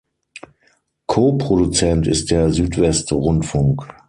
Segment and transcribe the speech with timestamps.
[1.05, 3.85] Co-Produzent ist der Südwestrundfunk.